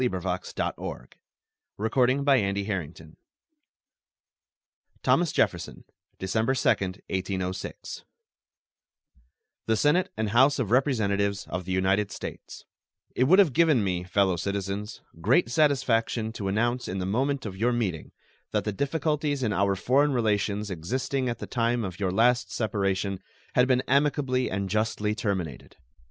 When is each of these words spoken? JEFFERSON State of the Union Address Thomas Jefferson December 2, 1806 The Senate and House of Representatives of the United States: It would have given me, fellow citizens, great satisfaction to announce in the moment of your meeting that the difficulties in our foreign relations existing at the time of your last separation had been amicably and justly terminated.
JEFFERSON 0.03 0.41
State 0.43 0.59
of 0.61 0.75
the 1.77 1.89
Union 1.95 2.57
Address 2.57 3.03
Thomas 5.03 5.31
Jefferson 5.31 5.83
December 6.17 6.55
2, 6.55 6.69
1806 6.69 8.03
The 9.67 9.77
Senate 9.77 10.09
and 10.17 10.29
House 10.29 10.57
of 10.57 10.71
Representatives 10.71 11.45
of 11.47 11.65
the 11.65 11.71
United 11.71 12.09
States: 12.11 12.65
It 13.15 13.25
would 13.25 13.37
have 13.37 13.53
given 13.53 13.83
me, 13.83 14.03
fellow 14.03 14.37
citizens, 14.37 15.01
great 15.21 15.51
satisfaction 15.51 16.31
to 16.31 16.47
announce 16.47 16.87
in 16.87 16.97
the 16.97 17.05
moment 17.05 17.45
of 17.45 17.55
your 17.55 17.71
meeting 17.71 18.11
that 18.53 18.63
the 18.63 18.73
difficulties 18.73 19.43
in 19.43 19.53
our 19.53 19.75
foreign 19.75 20.13
relations 20.13 20.71
existing 20.71 21.29
at 21.29 21.37
the 21.37 21.45
time 21.45 21.83
of 21.83 21.99
your 21.99 22.09
last 22.09 22.51
separation 22.51 23.19
had 23.53 23.67
been 23.67 23.81
amicably 23.81 24.49
and 24.49 24.67
justly 24.67 25.13
terminated. 25.13 25.75